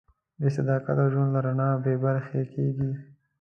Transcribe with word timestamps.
بېصداقته 0.41 1.05
ژوند 1.11 1.31
له 1.35 1.39
رڼا 1.45 1.69
بېبرخې 1.83 2.41
کېږي. 2.53 2.91